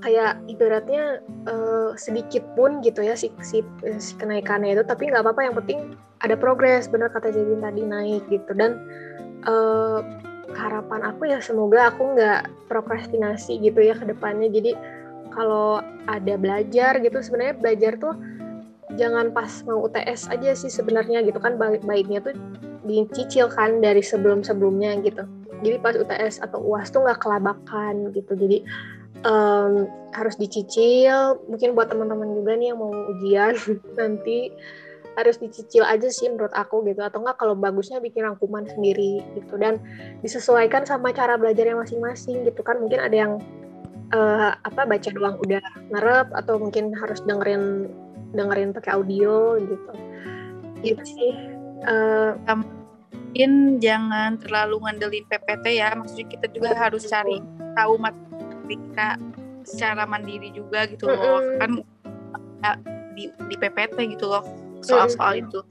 kayak 0.07 0.39
ibaratnya 0.47 1.19
uh, 1.51 1.99
sedikit 1.99 2.47
pun 2.55 2.79
gitu 2.79 3.03
ya 3.03 3.19
si, 3.19 3.35
si, 3.43 3.67
si 3.99 4.15
kenaikannya 4.15 4.79
itu 4.79 4.87
tapi 4.87 5.11
nggak 5.11 5.27
apa-apa 5.27 5.43
yang 5.43 5.59
penting 5.59 5.99
ada 6.23 6.39
progres 6.39 6.87
bener 6.87 7.11
kata 7.11 7.35
Jadin 7.35 7.59
tadi 7.59 7.83
naik 7.83 8.23
gitu. 8.31 8.55
Dan 8.55 8.79
uh, 9.51 10.01
harapan 10.55 11.11
aku 11.11 11.27
ya 11.27 11.43
semoga 11.43 11.91
aku 11.91 12.15
nggak 12.15 12.47
prokrastinasi 12.71 13.59
gitu 13.59 13.83
ya 13.83 13.99
ke 13.99 14.07
depannya. 14.07 14.47
Jadi 14.47 14.79
kalau 15.35 15.83
ada 16.07 16.35
belajar 16.39 17.03
gitu 17.03 17.19
sebenarnya 17.21 17.59
belajar 17.59 17.93
tuh 17.99 18.15
jangan 18.95 19.35
pas 19.35 19.51
mau 19.67 19.85
UTS 19.85 20.31
aja 20.31 20.55
sih 20.55 20.71
sebenarnya 20.71 21.21
gitu 21.27 21.37
kan 21.43 21.59
baik-baiknya 21.59 22.23
tuh 22.23 22.39
dicicil 22.87 23.51
kan 23.51 23.83
dari 23.83 24.01
sebelum-sebelumnya 24.01 25.03
gitu. 25.03 25.27
Jadi 25.61 25.77
pas 25.83 25.99
UTS 25.99 26.41
atau 26.41 26.63
UAS 26.63 26.95
tuh 26.95 27.03
nggak 27.03 27.21
kelabakan 27.21 28.15
gitu. 28.15 28.39
Jadi 28.39 28.63
um, 29.25 29.89
harus 30.13 30.35
dicicil. 30.37 31.41
Mungkin 31.49 31.73
buat 31.73 31.89
teman-teman 31.89 32.37
juga 32.37 32.57
nih 32.57 32.73
yang 32.75 32.79
mau 32.81 32.93
ujian 32.93 33.55
nanti 34.01 34.53
harus 35.17 35.41
dicicil 35.41 35.81
aja 35.81 36.13
sih 36.13 36.29
menurut 36.29 36.53
aku 36.53 36.85
gitu. 36.85 37.01
Atau 37.01 37.25
enggak 37.25 37.41
kalau 37.41 37.57
bagusnya 37.57 38.03
bikin 38.03 38.29
rangkuman 38.29 38.69
sendiri 38.69 39.25
gitu. 39.39 39.57
Dan 39.57 39.81
disesuaikan 40.21 40.85
sama 40.85 41.15
cara 41.17 41.41
belajarnya 41.41 41.79
masing-masing 41.79 42.45
gitu 42.45 42.61
kan. 42.61 42.77
Mungkin 42.81 43.01
ada 43.01 43.17
yang 43.17 43.33
uh, 44.13 44.53
apa 44.61 44.85
baca 44.85 45.09
doang 45.13 45.41
udah 45.41 45.63
ngerep 45.95 46.29
atau 46.37 46.61
mungkin 46.61 46.93
harus 46.93 47.23
dengerin 47.25 47.89
dengerin 48.37 48.77
pakai 48.77 48.93
audio 48.97 49.57
gitu. 49.63 49.93
Gitu 50.85 51.05
sih. 51.05 51.33
Uh, 51.87 52.35
mungkin 53.37 53.77
jangan 53.85 54.41
terlalu 54.41 54.81
ngandelin 54.81 55.25
PPT 55.29 55.77
ya. 55.77 55.93
Maksudnya 55.93 56.27
kita 56.33 56.47
juga 56.57 56.73
harus 56.73 57.05
cari 57.05 57.37
tahu 57.77 58.01
matematika 58.67 59.15
secara 59.63 60.03
mandiri 60.07 60.51
juga 60.51 60.91
gitu 60.91 61.07
loh. 61.07 61.39
Mm 61.43 61.47
-hmm. 61.47 61.59
kan 61.63 61.71
di 63.15 63.31
di 63.31 63.55
PPT 63.57 64.19
gitu 64.19 64.27
loh 64.27 64.43
soal-soal 64.83 65.39
itu. 65.41 65.63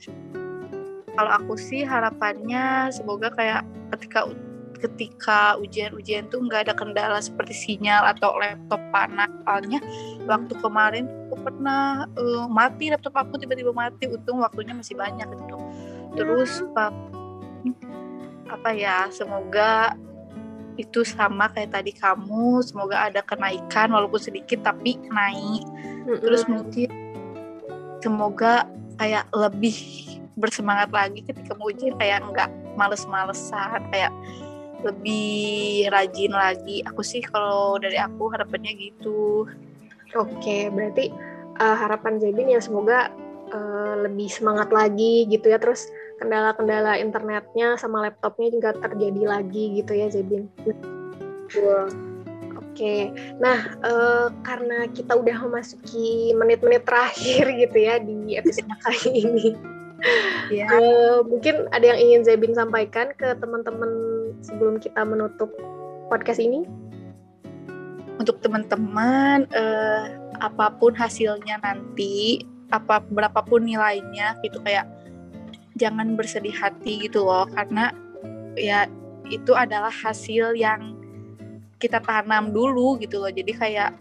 Kalau 1.15 1.31
aku 1.31 1.55
sih 1.55 1.83
harapannya 1.83 2.91
semoga 2.91 3.31
kayak 3.31 3.63
ketika 3.95 4.27
ketika 4.75 5.55
ujian-ujian 5.63 6.27
tuh 6.27 6.43
nggak 6.43 6.67
ada 6.67 6.73
kendala 6.75 7.23
seperti 7.23 7.55
sinyal 7.55 8.03
atau 8.11 8.35
laptop 8.35 8.81
panas. 8.91 9.31
Soalnya 9.47 9.79
waktu 10.27 10.53
kemarin 10.59 11.07
aku 11.31 11.35
pernah 11.47 12.03
uh, 12.19 12.45
mati 12.51 12.91
laptop 12.91 13.15
aku 13.15 13.39
tiba-tiba 13.39 13.71
mati. 13.71 14.11
Untung 14.11 14.43
waktunya 14.43 14.75
masih 14.75 14.99
banyak 14.99 15.27
gitu. 15.31 15.57
Terus 16.19 16.63
pak 16.75 16.91
apa 18.45 18.69
ya 18.77 19.09
semoga 19.09 19.95
itu 20.75 21.03
sama 21.07 21.51
kayak 21.51 21.75
tadi 21.75 21.91
kamu. 21.95 22.61
Semoga 22.63 23.07
ada 23.09 23.21
kenaikan 23.23 23.91
walaupun 23.91 24.19
sedikit 24.19 24.63
tapi 24.63 24.99
naik. 25.09 25.63
Terus 26.21 26.45
mungkin 26.45 26.89
semoga 28.03 28.69
kayak 28.95 29.25
lebih 29.33 29.75
bersemangat 30.35 30.91
lagi 30.91 31.23
ketika 31.23 31.55
mau 31.55 31.71
ujian 31.71 31.95
kayak 31.95 32.21
nggak 32.27 32.51
males-malesan 32.75 33.81
kayak 33.89 34.11
lebih 34.83 35.87
rajin 35.89 36.31
lagi. 36.35 36.83
Aku 36.85 37.01
sih 37.01 37.23
kalau 37.23 37.79
dari 37.81 37.97
aku 37.97 38.29
harapannya 38.29 38.75
gitu. 38.75 39.49
Oke 40.15 40.69
berarti 40.69 41.11
uh, 41.59 41.75
harapan 41.75 42.21
Zebin 42.21 42.51
ya 42.53 42.61
semoga 42.61 43.09
uh, 43.51 43.95
lebih 44.05 44.29
semangat 44.29 44.69
lagi 44.69 45.25
gitu 45.25 45.49
ya. 45.49 45.57
Terus 45.57 45.89
kendala-kendala 46.21 46.97
internetnya 46.99 47.75
sama 47.75 48.07
laptopnya 48.07 48.47
juga 48.51 48.69
terjadi 48.75 49.23
lagi 49.27 49.79
gitu 49.81 49.91
ya 49.95 50.07
Zebin 50.11 50.47
wow. 51.59 51.87
Oke, 52.75 53.07
nah 53.39 53.71
uh, 53.87 54.27
karena 54.43 54.83
kita 54.91 55.15
udah 55.15 55.47
memasuki 55.47 56.35
menit-menit 56.35 56.83
terakhir 56.83 57.47
gitu 57.55 57.77
ya 57.79 58.03
di 58.03 58.35
episode 58.35 58.67
kali 58.83 58.99
ini, 59.15 59.55
ya. 60.51 60.67
uh, 60.67 61.23
mungkin 61.23 61.71
ada 61.71 61.95
yang 61.95 61.99
ingin 62.03 62.27
Zebin 62.27 62.51
sampaikan 62.51 63.15
ke 63.15 63.31
teman-teman 63.39 63.87
sebelum 64.43 64.83
kita 64.83 65.07
menutup 65.07 65.55
podcast 66.11 66.43
ini? 66.43 66.67
untuk 68.19 68.39
teman-teman 68.39 69.47
uh, 69.51 70.03
apa 70.39 70.71
pun 70.79 70.95
hasilnya 70.95 71.59
nanti 71.59 72.43
apa 72.71 73.03
berapapun 73.05 73.67
nilainya 73.67 74.39
gitu 74.41 74.59
kayak 74.63 74.87
jangan 75.75 76.15
bersedih 76.15 76.55
hati 76.55 77.07
gitu 77.07 77.27
loh 77.27 77.45
karena 77.51 77.91
ya 78.55 78.87
itu 79.27 79.51
adalah 79.51 79.91
hasil 79.91 80.55
yang 80.55 80.95
kita 81.77 81.99
tanam 81.99 82.55
dulu 82.55 82.95
gitu 82.97 83.19
loh. 83.19 83.31
Jadi 83.31 83.51
kayak 83.51 83.91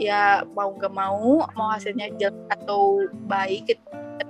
ya 0.00 0.42
mau 0.56 0.72
gak 0.80 0.92
mau 0.96 1.44
mau 1.52 1.68
hasilnya 1.76 2.08
jelek 2.16 2.48
atau 2.48 3.04
baik 3.28 3.76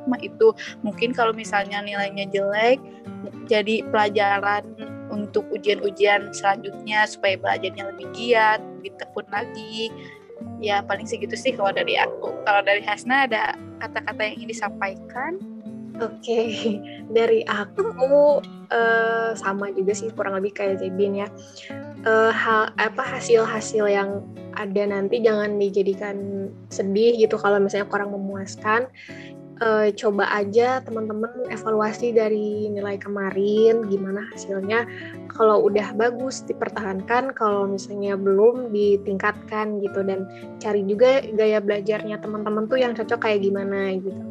mah 0.08 0.20
itu. 0.20 0.50
Mungkin 0.82 1.14
kalau 1.14 1.30
misalnya 1.30 1.78
nilainya 1.84 2.26
jelek 2.28 2.82
jadi 3.46 3.86
pelajaran 3.90 4.66
untuk 5.10 5.46
ujian-ujian 5.50 6.30
selanjutnya 6.30 7.06
supaya 7.06 7.34
belajarnya 7.38 7.90
lebih 7.94 8.06
giat 8.14 8.58
lebih 8.80 8.92
tekun 8.98 9.26
lagi. 9.30 9.92
Ya 10.58 10.80
paling 10.80 11.04
segitu 11.04 11.36
sih 11.36 11.52
kalau 11.52 11.70
dari 11.70 12.00
aku. 12.00 12.32
Kalau 12.48 12.64
dari 12.64 12.80
Hasna 12.80 13.28
ada 13.28 13.54
kata-kata 13.78 14.20
yang 14.24 14.34
ingin 14.40 14.50
disampaikan 14.56 15.36
okay. 16.00 16.80
dari 17.16 17.44
aku 17.44 17.84
uh, 18.70 19.30
sama 19.36 19.74
juga 19.74 19.92
sih 19.92 20.08
kurang 20.14 20.38
lebih 20.38 20.56
kayak 20.56 20.80
Zebin 20.80 21.26
ya. 21.26 21.28
Uh, 22.06 22.32
hal 22.32 22.72
apa 22.80 23.04
hasil-hasil 23.04 23.84
yang 23.90 24.24
ada 24.56 24.82
nanti 24.88 25.20
jangan 25.20 25.60
dijadikan 25.60 26.48
sedih 26.72 27.16
gitu 27.20 27.36
kalau 27.36 27.60
misalnya 27.60 27.88
kurang 27.90 28.14
memuaskan. 28.14 28.88
Uh, 29.60 29.92
coba 29.92 30.24
aja 30.32 30.80
teman-teman 30.80 31.28
evaluasi 31.52 32.16
dari 32.16 32.72
nilai 32.72 32.96
kemarin 32.96 33.84
gimana 33.92 34.24
hasilnya. 34.32 34.88
Kalau 35.28 35.68
udah 35.68 35.92
bagus 36.00 36.40
dipertahankan, 36.48 37.36
kalau 37.36 37.68
misalnya 37.68 38.16
belum 38.16 38.72
ditingkatkan 38.72 39.84
gitu 39.84 40.00
dan 40.00 40.24
cari 40.64 40.80
juga 40.88 41.20
gaya 41.36 41.60
belajarnya 41.60 42.24
teman-teman 42.24 42.72
tuh 42.72 42.80
yang 42.80 42.96
cocok 42.96 43.20
kayak 43.20 43.44
gimana 43.44 44.00
gitu 44.00 44.29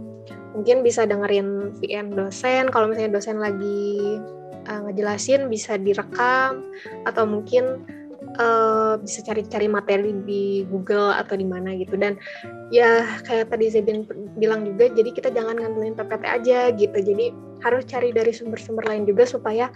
mungkin 0.60 0.84
bisa 0.84 1.08
dengerin 1.08 1.72
VN 1.80 2.12
dosen. 2.20 2.68
Kalau 2.68 2.92
misalnya 2.92 3.16
dosen 3.16 3.40
lagi 3.40 4.20
uh, 4.68 4.84
ngejelasin 4.84 5.48
bisa 5.48 5.80
direkam. 5.80 6.68
Atau 7.08 7.24
mungkin 7.24 7.88
uh, 8.36 9.00
bisa 9.00 9.24
cari-cari 9.24 9.72
materi 9.72 10.12
di 10.28 10.68
Google 10.68 11.16
atau 11.16 11.40
di 11.40 11.48
mana 11.48 11.72
gitu. 11.80 11.96
Dan 11.96 12.20
ya 12.76 13.08
kayak 13.24 13.56
tadi 13.56 13.72
Zebin 13.72 14.04
bilang 14.36 14.68
juga 14.68 14.92
jadi 14.92 15.10
kita 15.16 15.32
jangan 15.32 15.56
ngandelin 15.64 15.96
PPT 15.96 16.24
aja 16.28 16.60
gitu. 16.76 16.98
Jadi 17.00 17.32
harus 17.64 17.88
cari 17.88 18.12
dari 18.12 18.36
sumber-sumber 18.36 18.84
lain 18.92 19.08
juga 19.08 19.24
supaya 19.24 19.72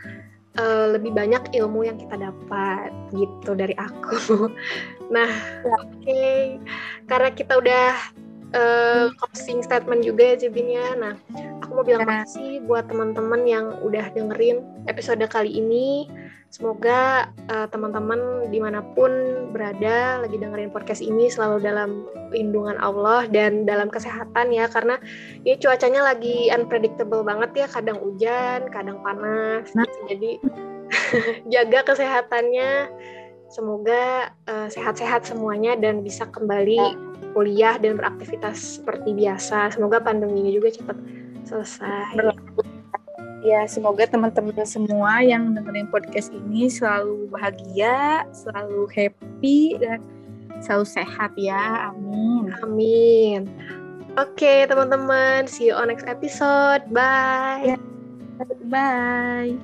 uh, 0.60 0.94
lebih 0.94 1.16
banyak 1.16 1.56
ilmu 1.56 1.88
yang 1.88 1.96
kita 1.96 2.20
dapat 2.20 2.92
gitu 3.16 3.56
dari 3.56 3.76
aku. 3.80 4.52
Nah 5.14 5.30
ya. 5.30 5.78
oke. 5.78 6.00
Okay. 6.02 6.58
karena 7.06 7.30
kita 7.36 7.60
udah 7.60 7.92
uh, 8.54 9.12
closing 9.18 9.60
statement 9.66 10.06
juga 10.06 10.34
ya 10.34 10.46
Jibinnya. 10.46 10.86
Nah, 10.96 11.14
aku 11.60 11.72
mau 11.82 11.86
bilang 11.86 12.06
nah. 12.06 12.24
makasih 12.24 12.64
buat 12.64 12.88
teman-teman 12.88 13.42
yang 13.44 13.66
udah 13.82 14.14
dengerin 14.14 14.64
episode 14.88 15.22
kali 15.28 15.52
ini. 15.52 16.08
Semoga 16.54 17.34
uh, 17.50 17.66
teman-teman 17.66 18.46
di 18.54 18.62
mana 18.62 18.86
pun 18.94 19.10
berada 19.50 20.22
lagi 20.22 20.38
dengerin 20.38 20.70
podcast 20.70 21.02
ini 21.02 21.26
selalu 21.26 21.66
dalam 21.66 22.06
lindungan 22.30 22.78
Allah 22.78 23.26
dan 23.26 23.66
dalam 23.66 23.90
kesehatan 23.90 24.54
ya 24.54 24.70
karena 24.70 25.02
ini 25.42 25.58
cuacanya 25.58 26.14
lagi 26.14 26.54
unpredictable 26.54 27.26
banget 27.26 27.66
ya 27.66 27.68
kadang 27.74 27.98
hujan, 27.98 28.70
kadang 28.70 29.02
panas. 29.02 29.66
Nah. 29.74 29.90
Jadi 30.06 30.38
jaga 31.54 31.90
kesehatannya. 31.90 32.94
Semoga 33.54 34.34
uh, 34.50 34.66
sehat-sehat 34.66 35.30
semuanya 35.30 35.78
dan 35.78 36.02
bisa 36.02 36.26
kembali 36.26 36.78
nah 36.82 37.13
kuliah 37.34 37.76
dan 37.82 37.98
beraktivitas 37.98 38.80
seperti 38.80 39.12
biasa. 39.18 39.74
Semoga 39.74 40.00
pandemi 40.00 40.46
ini 40.46 40.56
juga 40.56 40.70
cepat 40.72 40.98
selesai. 41.50 42.14
Ya, 43.44 43.68
semoga 43.68 44.08
teman-teman 44.08 44.64
semua 44.64 45.20
yang 45.20 45.52
dengerin 45.52 45.92
podcast 45.92 46.32
ini 46.32 46.72
selalu 46.72 47.28
bahagia, 47.28 48.24
selalu 48.32 48.88
happy, 48.96 49.76
dan 49.84 50.00
selalu 50.64 50.86
sehat 50.88 51.36
ya. 51.36 51.92
Amin. 51.92 52.56
Amin. 52.64 53.52
Oke, 54.16 54.64
teman-teman. 54.70 55.44
See 55.52 55.68
you 55.68 55.76
on 55.76 55.92
next 55.92 56.08
episode. 56.08 56.88
Bye. 56.88 57.76
Ya. 57.76 57.78
Bye. 58.72 59.60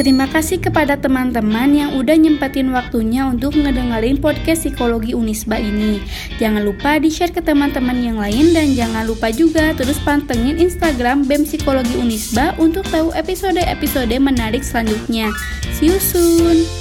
Terima 0.00 0.24
kasih 0.24 0.64
kepada 0.64 0.96
teman-teman 0.96 1.76
yang 1.76 1.92
udah 1.92 2.16
nyempetin 2.16 2.72
waktunya 2.72 3.28
untuk 3.28 3.52
ngedengerin 3.52 4.16
podcast 4.16 4.64
psikologi 4.64 5.12
Unisba 5.12 5.60
ini. 5.60 6.00
Jangan 6.40 6.64
lupa 6.64 6.96
di-share 6.96 7.36
ke 7.36 7.44
teman-teman 7.44 8.00
yang 8.00 8.16
lain 8.16 8.56
dan 8.56 8.72
jangan 8.72 9.04
lupa 9.04 9.28
juga 9.28 9.76
terus 9.76 10.00
pantengin 10.00 10.56
Instagram 10.56 11.28
BEM 11.28 11.44
Psikologi 11.44 12.00
Unisba 12.00 12.56
untuk 12.56 12.88
tahu 12.88 13.12
episode-episode 13.12 14.16
menarik 14.16 14.64
selanjutnya. 14.64 15.28
See 15.76 15.92
you 15.92 16.00
soon! 16.00 16.79